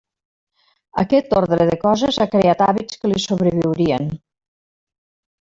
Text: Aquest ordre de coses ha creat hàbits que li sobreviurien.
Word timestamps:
Aquest 1.01 1.35
ordre 1.41 1.67
de 1.71 1.75
coses 1.83 2.17
ha 2.25 2.27
creat 2.37 2.65
hàbits 2.69 2.99
que 3.03 3.13
li 3.13 3.21
sobreviurien. 3.27 4.11